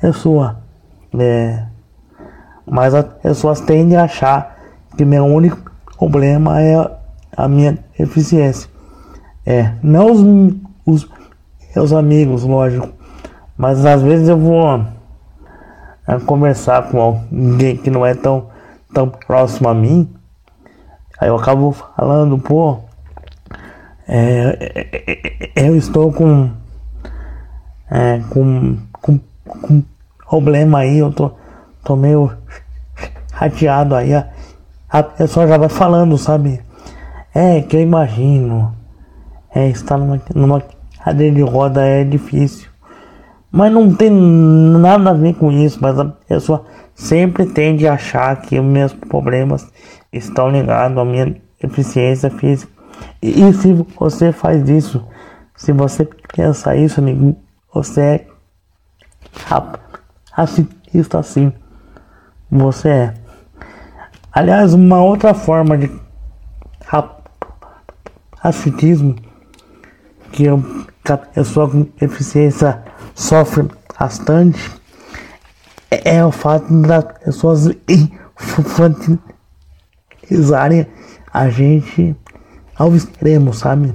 [0.00, 0.58] pessoa.
[1.18, 1.64] É,
[2.64, 4.56] mas as pessoas tendem a achar
[4.96, 5.58] que meu único
[5.98, 6.88] problema é
[7.36, 8.70] a minha eficiência.
[9.44, 10.20] É, não os,
[10.86, 11.10] os
[11.74, 12.88] meus amigos, lógico,
[13.56, 14.86] mas às vezes eu vou
[16.06, 18.46] a conversar com alguém que não é tão,
[18.94, 20.08] tão próximo a mim,
[21.20, 22.87] aí eu acabo falando, pô,
[24.08, 26.50] é, é, é eu estou com,
[27.90, 29.82] é, com, com, com
[30.28, 31.32] problema aí, eu tô,
[31.84, 32.32] tô meio
[33.38, 34.26] chateado aí, a,
[34.88, 36.60] a pessoa já vai falando, sabe?
[37.34, 38.74] É que eu imagino,
[39.54, 40.62] é, estar numa, numa
[41.04, 42.68] cadeira de roda é difícil.
[43.50, 48.40] Mas não tem nada a ver com isso, mas a pessoa sempre tende a achar
[48.42, 49.66] que os meus problemas
[50.12, 52.77] estão ligados à minha deficiência física.
[53.20, 55.04] E, se você faz isso,
[55.56, 57.36] se você pensa isso, amigo,
[57.72, 58.26] você é
[60.32, 61.52] racista assim.
[62.50, 63.14] Você é.
[64.32, 65.90] Aliás, uma outra forma de
[68.38, 69.14] racismo
[70.32, 70.56] que a
[71.16, 72.82] pessoa com deficiência
[73.14, 74.70] sofre bastante
[75.90, 80.86] é, é o fato das pessoas infantilizarem
[81.32, 82.14] a gente
[82.78, 83.92] ao extremo, sabe?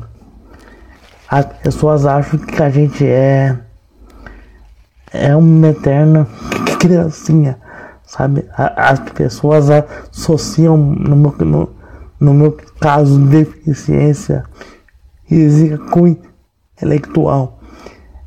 [1.30, 3.58] As pessoas acham que a gente é
[5.12, 6.28] é uma eterna
[6.80, 7.58] criancinha,
[8.04, 8.46] sabe?
[8.58, 11.70] As pessoas associam, no meu, no,
[12.20, 14.44] no meu caso, deficiência
[15.26, 17.60] física com intelectual.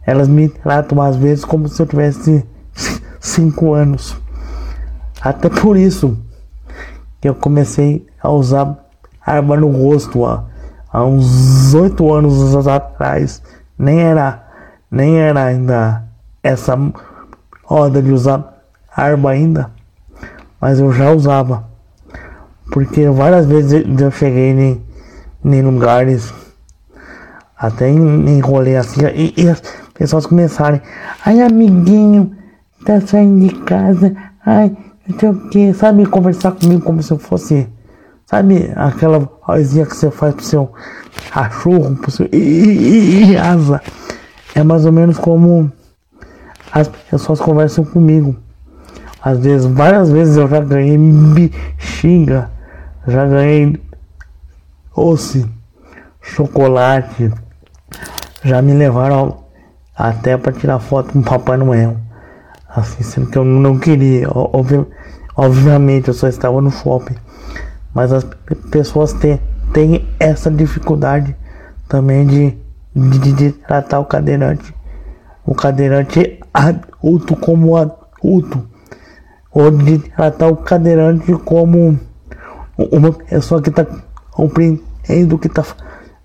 [0.07, 2.47] Elas me tratam às vezes como se eu tivesse
[3.21, 4.17] cinco anos.
[5.21, 6.17] Até por isso
[7.21, 8.86] que eu comecei a usar
[9.27, 10.45] arma no rosto há,
[10.93, 13.43] há uns oito anos atrás.
[13.79, 14.43] Nem era,
[14.91, 16.05] nem era ainda
[16.43, 16.79] essa
[17.69, 18.57] moda de usar
[18.97, 19.71] arma ainda,
[20.61, 21.65] mas eu já usava.
[22.73, 24.83] Porque várias vezes eu cheguei em,
[25.45, 26.33] em lugares,
[27.57, 29.57] até em, em rolê assim, e, e
[29.95, 30.81] pessoas começarem,
[31.25, 32.37] ai amiguinho,
[32.85, 34.77] tá saindo de casa, ai,
[35.19, 37.69] tinha que, sabe, conversar comigo como se eu fosse,
[38.27, 40.73] sabe, aquela vozinha que você faz pro seu
[41.31, 42.29] cachorro, pro seu
[43.43, 43.81] asa.
[44.55, 45.71] É mais ou menos como
[46.73, 48.37] as pessoas conversam comigo.
[49.23, 52.51] Às vezes, várias vezes eu já ganhei bexiga,
[53.07, 53.81] já ganhei
[54.95, 55.47] doce,
[56.21, 57.33] chocolate,
[58.43, 59.45] já me levaram
[59.97, 61.97] até para tirar foto com o Papai Noel.
[62.69, 64.29] Assim, sendo que eu não queria.
[64.31, 64.87] Obvi
[65.37, 67.17] obviamente, eu só estava no shopping.
[67.97, 68.25] Mas as
[68.71, 69.41] pessoas têm,
[69.73, 71.35] têm essa dificuldade
[71.89, 72.55] também de,
[72.95, 74.75] de, de tratar o cadeirante.
[75.47, 78.69] O cadeirante adulto como adulto.
[79.51, 81.99] Ou de tratar o cadeirante como
[82.77, 83.87] uma pessoa que está
[84.31, 85.65] compreendendo o que está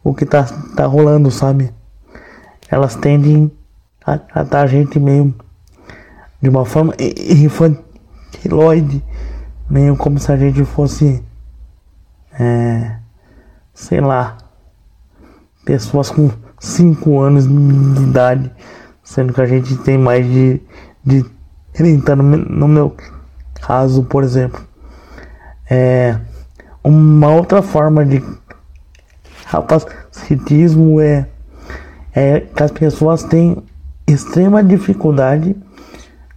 [0.03, 0.43] o que tá,
[0.75, 1.71] tá rolando, sabe?
[2.69, 3.49] Elas tendem
[4.05, 5.33] a tratar a gente meio
[6.41, 9.01] de uma forma infantiloide,
[9.69, 11.23] meio como se a gente fosse,
[12.39, 12.95] é,
[13.73, 14.37] sei lá,
[15.65, 18.51] pessoas com 5 anos de idade,
[19.03, 20.61] sendo que a gente tem mais de,
[21.03, 21.25] de
[21.73, 22.95] 30 no, no meu
[23.55, 24.61] caso, por exemplo.
[25.69, 26.17] É,
[26.83, 28.23] uma outra forma de
[29.49, 31.27] capacitismo é,
[32.13, 33.63] é que as pessoas têm
[34.07, 35.55] extrema dificuldade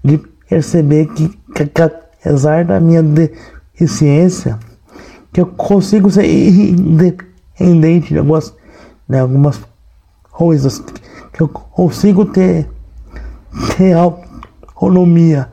[0.03, 4.59] de perceber que, que, apesar da minha deficiência,
[5.35, 8.55] que eu consigo ser independente de algumas,
[9.07, 9.61] de algumas
[10.31, 10.83] coisas,
[11.33, 12.70] que eu consigo ter,
[13.77, 15.53] ter autonomia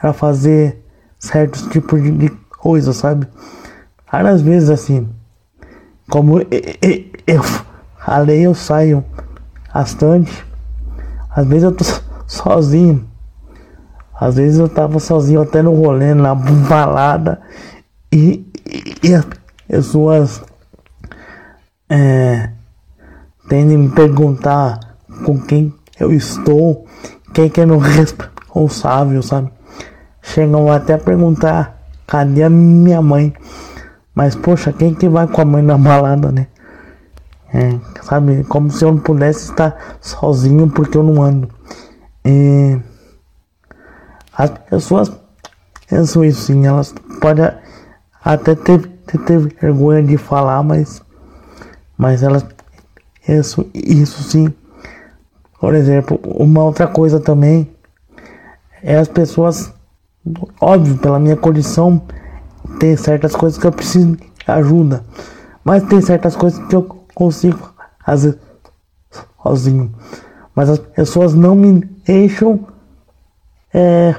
[0.00, 0.82] para fazer
[1.18, 3.28] certos tipos de, de coisas, sabe?
[4.10, 5.08] Várias vezes assim,
[6.10, 6.46] como eu,
[7.26, 7.42] eu
[8.04, 9.04] falei, eu saio
[9.72, 10.44] bastante,
[11.30, 11.84] às vezes eu tô
[12.26, 13.06] sozinho
[14.14, 17.42] às vezes eu tava sozinho até no rolê, na balada,
[18.12, 19.26] e, e, e as
[19.68, 20.42] pessoas
[21.88, 22.50] é,
[23.48, 24.80] tendem a me perguntar
[25.24, 26.86] com quem eu estou,
[27.32, 29.52] quem que é meu responsável, sabe?
[30.22, 33.32] Chegam até a perguntar, cadê a minha mãe?
[34.14, 36.48] Mas poxa, quem que vai com a mãe na balada, né?
[37.52, 41.48] É, sabe, como se eu não pudesse estar sozinho porque eu não ando.
[42.24, 42.80] É,
[44.36, 45.12] as pessoas
[45.88, 47.44] pensam isso sim, elas podem
[48.24, 48.80] até ter,
[49.26, 51.02] ter vergonha de falar, mas,
[51.98, 52.44] mas elas
[53.28, 54.52] isso, isso sim.
[55.58, 57.70] Por exemplo, uma outra coisa também
[58.82, 59.72] é as pessoas,
[60.60, 62.02] óbvio, pela minha condição,
[62.78, 65.04] tem certas coisas que eu preciso de ajuda,
[65.64, 66.82] mas tem certas coisas que eu
[67.14, 67.72] consigo
[68.04, 68.38] fazer
[69.42, 69.94] sozinho.
[70.54, 72.66] Mas as pessoas não me deixam
[73.72, 74.14] é,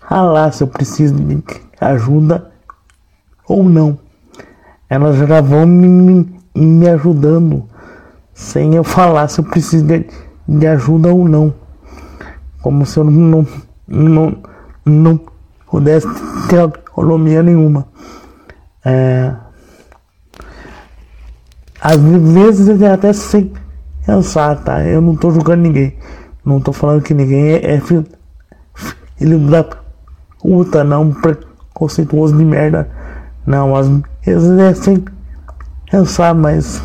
[0.00, 1.42] ralar se eu preciso de
[1.80, 2.55] ajuda
[3.48, 3.98] ou não.
[4.88, 7.64] Elas já vão me, me ajudando
[8.32, 10.06] sem eu falar se eu preciso de,
[10.46, 11.54] de ajuda ou não.
[12.62, 13.46] Como se eu não,
[13.86, 14.36] não,
[14.84, 15.20] não
[15.70, 16.06] pudesse
[16.48, 17.86] ter autonomia nenhuma.
[18.84, 19.34] É,
[21.80, 23.52] às vezes eu até sei
[24.04, 24.84] pensar, tá?
[24.84, 25.96] Eu não tô julgando ninguém.
[26.44, 28.04] Não tô falando que ninguém é, é filho,
[29.16, 29.64] filho da
[30.40, 32.88] puta, não preconceituoso de merda.
[33.46, 33.88] Não, às
[34.24, 35.04] vezes é sem
[35.90, 36.82] pensar, mas,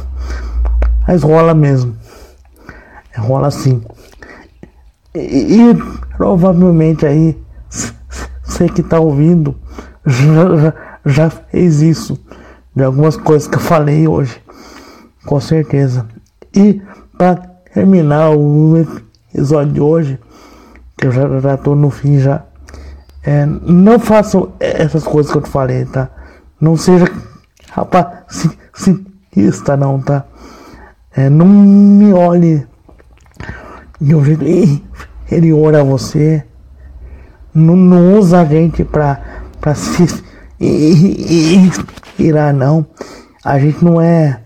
[1.08, 1.96] mas rola mesmo.
[3.14, 3.82] É, rola assim.
[5.16, 5.76] E, e,
[6.16, 7.38] provavelmente aí
[8.44, 9.56] você que tá ouvindo
[10.06, 10.74] já, já,
[11.06, 12.18] já fez isso
[12.76, 14.40] de algumas coisas que eu falei hoje.
[15.26, 16.06] Com certeza.
[16.56, 16.82] E
[17.18, 17.36] para
[17.74, 18.86] terminar o
[19.34, 20.20] episódio de hoje,
[20.98, 22.44] que eu já, já tô no fim já.
[23.24, 26.10] É, não façam essas coisas que eu te falei, tá?
[26.62, 27.12] Não seja
[27.74, 30.26] capacitista não, tá?
[31.12, 32.68] É, não me olhe
[34.00, 36.46] de um jeito inferior a você.
[37.54, 40.04] Não, não usa a gente pra, pra se
[40.62, 42.86] inspirar, não.
[43.44, 44.40] A gente não é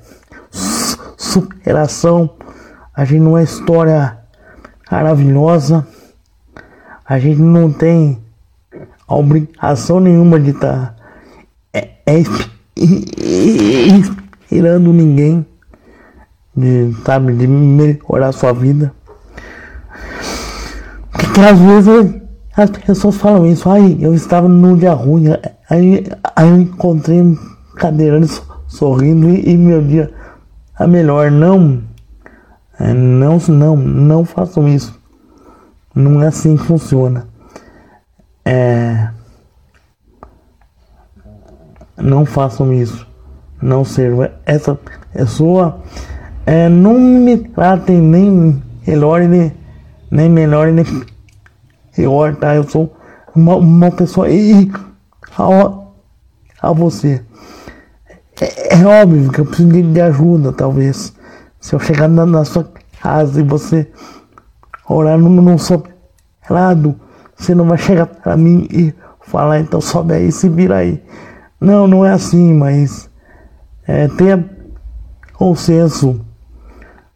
[1.17, 2.29] superação.
[2.95, 4.17] A gente não é história
[4.89, 5.85] maravilhosa.
[7.05, 8.23] A gente não tem
[9.07, 10.94] obrigação nenhuma de estar tá,
[12.05, 12.23] é,
[13.89, 15.45] inspirando ninguém,
[16.55, 18.93] de, sabe, de melhorar a sua vida.
[21.11, 22.21] Porque às vezes
[22.55, 25.25] as pessoas falam isso, aí eu estava num dia ruim,
[25.69, 27.37] aí, aí eu encontrei um
[27.75, 30.13] cadeirante sorrindo e, e meu dia
[30.79, 31.31] é melhor.
[31.31, 31.81] Não,
[32.79, 34.99] é, não, não, não façam isso.
[35.93, 37.27] Não é assim que funciona.
[38.43, 39.09] É,
[41.97, 43.07] Não façam isso.
[43.61, 44.77] Não sejam essa
[45.13, 45.81] pessoa.
[46.45, 49.53] É, não me tratem nem melhor nem,
[50.11, 50.85] nem melhor nem
[51.95, 52.55] pior, tá?
[52.55, 52.95] Eu sou
[53.35, 54.71] uma, uma pessoa e
[55.37, 55.73] a,
[56.61, 57.23] a você.
[58.39, 61.13] É, é, óbvio que eu preciso de, de, ajuda, talvez.
[61.59, 62.69] Se eu chegar na, na sua
[63.01, 63.89] casa e você
[64.87, 65.57] orar no, no
[66.49, 66.95] lado,
[67.35, 71.01] você não vai chegar para mim e falar, então sobe aí, se vira aí.
[71.65, 73.09] Não, não é assim, mas
[73.87, 74.47] é, tenha
[75.55, 76.23] senso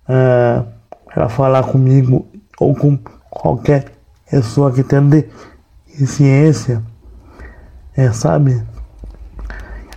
[0.07, 0.63] é,
[1.05, 2.27] para falar comigo
[2.59, 2.97] ou com
[3.29, 3.91] qualquer
[4.27, 5.03] pessoa que tenha
[5.87, 6.81] deficiência,
[7.95, 8.59] é, sabe?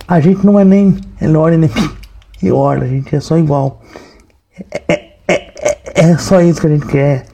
[0.07, 1.71] A gente não é nem melhor nem
[2.39, 3.81] pior, a gente é só igual.
[4.71, 7.25] É, é, é, é só isso que a gente quer.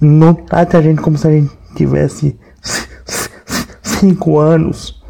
[0.00, 2.38] Não trate a gente como se a gente tivesse
[3.82, 5.01] cinco anos.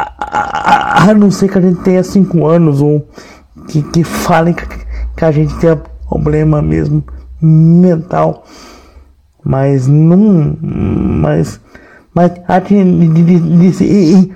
[0.00, 3.06] A, a, a, não ser que a gente tenha cinco anos ou
[3.68, 4.66] que, que falem que,
[5.16, 5.78] que a gente tem
[6.08, 7.04] problema mesmo
[7.40, 8.44] mental.
[9.44, 10.56] Mas não.
[10.60, 11.60] Mas.
[12.14, 14.34] Mas a gente de, se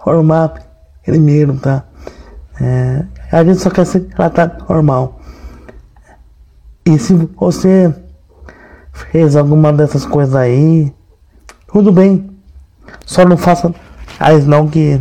[0.00, 0.54] informar
[1.04, 1.84] primeiro, tá?
[2.60, 5.20] É, a gente só quer ser tratado normal.
[6.86, 7.94] E se você
[8.92, 10.92] fez alguma dessas coisas aí,
[11.66, 12.30] tudo bem.
[13.06, 13.74] Só não faça
[14.18, 15.00] as não que,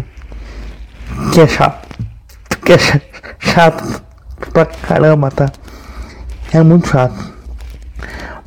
[1.32, 1.88] que é chato.
[2.66, 2.78] Que é
[3.40, 4.04] chato
[4.52, 5.52] pra caramba, tá?
[6.52, 7.34] É muito chato.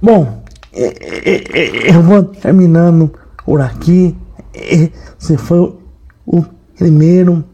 [0.00, 3.12] Bom, eu vou terminando
[3.44, 4.16] por aqui.
[4.54, 5.74] Esse foi
[6.26, 6.44] o
[6.76, 7.44] primeiro.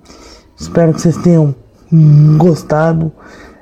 [0.59, 1.55] Espero que vocês tenham
[2.37, 3.13] gostado.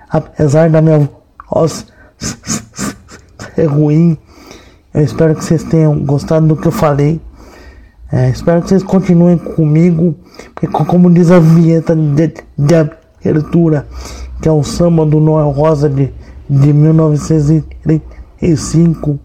[0.09, 1.09] Apesar da minha
[1.51, 1.87] voz
[3.55, 4.19] ser ruim.
[4.93, 7.21] Eu espero que vocês tenham gostado do que eu falei.
[8.13, 10.17] É, espero que vocês continuem comigo,
[10.53, 13.87] porque como diz a vinheta de, de abertura,
[14.43, 16.13] que é o samba do Noel Rosa de,
[16.49, 19.17] de 1935,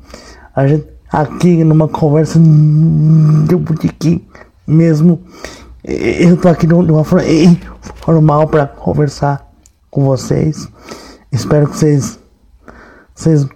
[0.56, 4.24] a gente aqui numa conversa de botiquim
[4.68, 5.20] mesmo,
[5.84, 9.52] eu tô aqui de uma forma informal para conversar
[9.90, 10.70] com vocês.
[11.32, 12.20] Espero que vocês,
[13.16, 13.48] vocês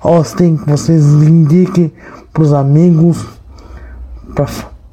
[0.00, 1.92] gostem, que vocês indiquem
[2.32, 3.37] para os amigos
[4.38, 4.46] para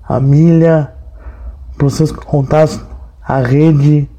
[0.07, 0.91] família,
[1.77, 2.79] para os seus contatos,
[3.21, 4.09] a rede,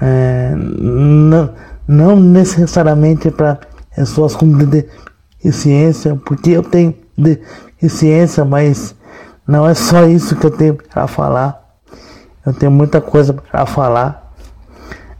[0.00, 1.54] é, não,
[1.88, 3.58] não necessariamente para
[3.96, 8.94] pessoas com deficiência, porque eu tenho deficiência, mas
[9.46, 11.62] não é só isso que eu tenho para falar.
[12.44, 14.30] Eu tenho muita coisa para falar.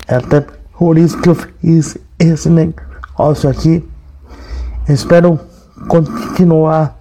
[0.06, 0.44] É até
[0.78, 3.88] por isso que eu fiz esse negócio aqui.
[4.86, 5.40] Espero
[5.88, 6.98] continuar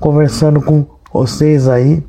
[0.00, 2.04] conversando com vocês aí.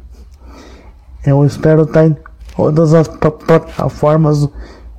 [1.25, 2.17] Eu espero estar em
[2.55, 4.43] todas as plataformas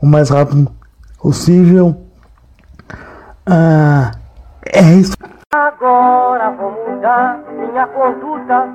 [0.01, 0.71] o mais rápido
[1.21, 1.97] possível.
[3.47, 4.13] Ah,
[4.67, 5.15] é isso.
[5.53, 8.69] Agora vou mudar minha conduta.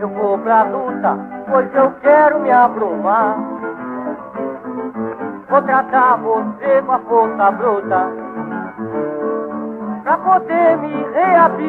[0.00, 1.18] Eu vou pra luta,
[1.48, 3.36] pois eu quero me abrumar.
[5.48, 8.06] Vou tratar você com a força bruta.
[10.02, 11.60] Pra poder me reabrir.